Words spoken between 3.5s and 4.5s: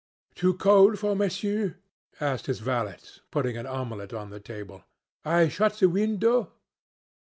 an omelette on the